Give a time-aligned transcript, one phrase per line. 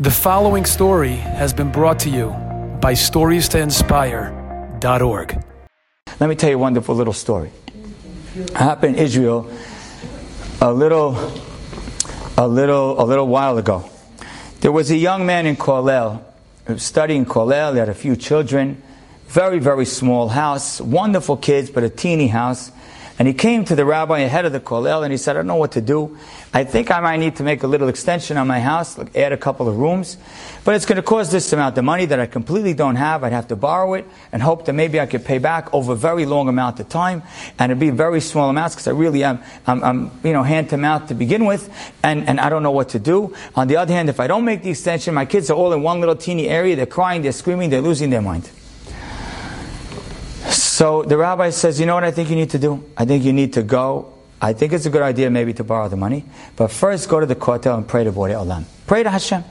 [0.00, 2.28] The following story has been brought to you
[2.80, 5.44] by StoriesToInspire.org.
[6.20, 7.50] Let me tell you a wonderful little story.
[8.36, 9.50] It happened in Israel
[10.60, 11.16] a little,
[12.36, 13.90] a little, a little while ago.
[14.60, 16.22] There was a young man in Kollel,
[16.76, 17.72] studying Kollel.
[17.72, 18.80] He had a few children,
[19.26, 22.70] very, very small house, wonderful kids, but a teeny house.
[23.18, 25.48] And he came to the rabbi ahead of the kollel and he said, I don't
[25.48, 26.16] know what to do.
[26.54, 29.32] I think I might need to make a little extension on my house, like add
[29.32, 30.16] a couple of rooms.
[30.64, 33.24] But it's going to cost this amount of money that I completely don't have.
[33.24, 35.96] I'd have to borrow it and hope that maybe I could pay back over a
[35.96, 37.24] very long amount of time.
[37.58, 40.70] And it'd be very small amounts because I really am, I'm, I'm, you know, hand
[40.70, 41.68] to mouth to begin with.
[42.04, 43.34] And, and I don't know what to do.
[43.56, 45.82] On the other hand, if I don't make the extension, my kids are all in
[45.82, 46.76] one little teeny area.
[46.76, 48.48] They're crying, they're screaming, they're losing their mind.
[50.78, 52.84] So the rabbi says, you know what I think you need to do?
[52.96, 54.14] I think you need to go.
[54.40, 56.24] I think it's a good idea maybe to borrow the money.
[56.54, 58.62] But first go to the kotel and pray to Borei Olam.
[58.86, 59.42] Pray to Hashem.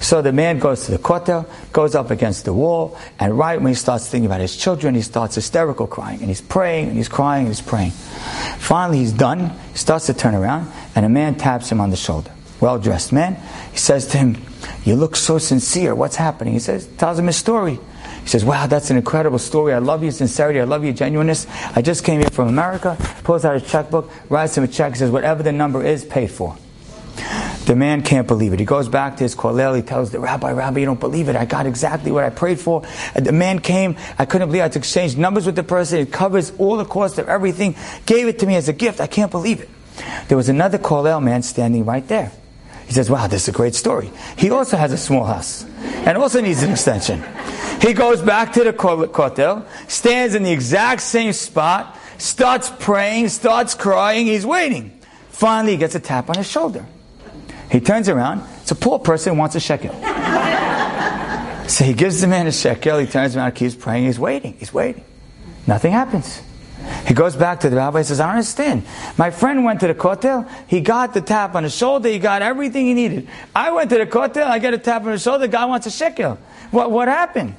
[0.00, 3.72] So the man goes to the kotel, goes up against the wall, and right when
[3.72, 6.20] he starts thinking about his children, he starts hysterical crying.
[6.20, 7.90] And he's praying, and he's crying, and he's praying.
[7.90, 9.50] Finally, he's done.
[9.72, 12.30] He starts to turn around, and a man taps him on the shoulder.
[12.60, 13.42] Well dressed man.
[13.72, 14.36] He says to him,
[14.84, 15.96] You look so sincere.
[15.96, 16.52] What's happening?
[16.52, 17.80] He says, tells him his story.
[18.22, 19.72] He says, Wow, that's an incredible story.
[19.72, 20.60] I love your sincerity.
[20.60, 21.46] I love your genuineness.
[21.74, 25.10] I just came here from America, pulls out a checkbook, writes him a check, says,
[25.10, 26.56] Whatever the number is, paid for.
[27.66, 28.58] The man can't believe it.
[28.58, 29.76] He goes back to his kollel.
[29.76, 31.36] He tells the rabbi, Rabbi, you don't believe it.
[31.36, 32.82] I got exactly what I prayed for.
[33.14, 33.96] The man came.
[34.18, 34.62] I couldn't believe it.
[34.62, 35.98] I had to exchange numbers with the person.
[35.98, 37.76] It covers all the cost of everything.
[38.06, 39.00] Gave it to me as a gift.
[39.00, 39.68] I can't believe it.
[40.28, 42.32] There was another kollel man standing right there.
[42.90, 44.10] He says, Wow, this is a great story.
[44.36, 47.22] He also has a small house and also needs an extension.
[47.80, 53.76] He goes back to the kotel, stands in the exact same spot, starts praying, starts
[53.76, 55.00] crying, he's waiting.
[55.28, 56.84] Finally, he gets a tap on his shoulder.
[57.70, 58.42] He turns around.
[58.62, 59.92] It's a poor person wants a shekel.
[61.68, 62.98] so he gives the man a shekel.
[62.98, 64.06] He turns around, keeps praying.
[64.06, 64.54] He's waiting.
[64.58, 65.04] He's waiting.
[65.64, 66.42] Nothing happens.
[67.06, 68.84] He goes back to the rabbi and says, I understand.
[69.16, 70.48] My friend went to the kotel.
[70.66, 72.08] He got the tap on his shoulder.
[72.08, 73.28] He got everything he needed.
[73.54, 74.46] I went to the kotel.
[74.46, 75.46] I get a tap on his shoulder.
[75.46, 76.38] The guy wants a shekel.
[76.70, 77.54] What, what happened?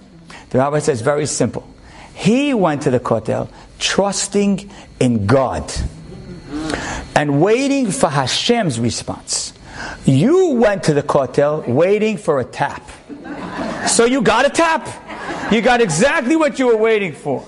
[0.51, 1.67] The rabbi says, very simple.
[2.13, 3.49] He went to the kotel
[3.79, 4.69] trusting
[4.99, 5.71] in God
[7.15, 9.53] and waiting for Hashem's response.
[10.05, 12.89] You went to the kotel waiting for a tap.
[13.87, 14.87] So you got a tap.
[15.51, 17.45] You got exactly what you were waiting for.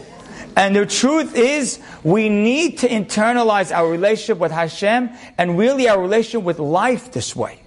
[0.55, 5.99] And the truth is, we need to internalize our relationship with Hashem and really our
[5.99, 7.59] relationship with life this way.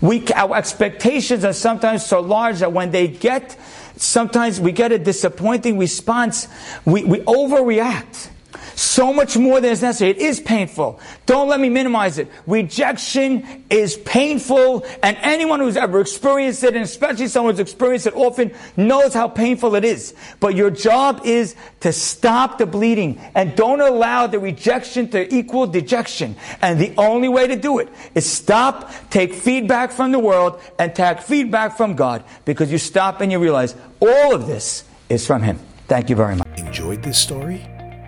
[0.00, 3.56] We, our expectations are sometimes so large that when they get,
[3.96, 6.48] sometimes we get a disappointing response,
[6.84, 8.30] we, we overreact
[8.74, 10.10] so much more than is necessary.
[10.10, 11.00] It is painful.
[11.26, 12.28] Don't let me minimize it.
[12.46, 18.14] Rejection is painful, and anyone who's ever experienced it, and especially someone who's experienced it
[18.14, 20.14] often, knows how painful it is.
[20.40, 25.66] But your job is to stop the bleeding and don't allow the rejection to equal
[25.66, 26.36] dejection.
[26.62, 30.94] And the only way to do it is stop, take feedback from the world, and
[30.94, 35.42] take feedback from God, because you stop and you realize all of this is from
[35.42, 35.58] Him.
[35.86, 36.48] Thank you very much.
[36.58, 37.73] Enjoyed this story?